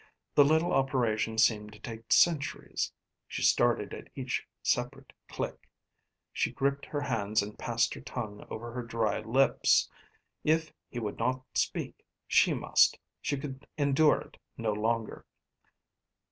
[0.33, 2.91] The little operation seemed to take centuries.
[3.27, 5.69] She started at each separate click.
[6.33, 9.87] She gripped her hands and passed her tongue over her dry lips.
[10.43, 15.23] If he would not speak she must, she could endure it no longer.